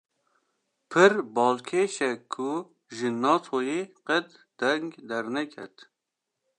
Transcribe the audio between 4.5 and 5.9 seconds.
deng derneket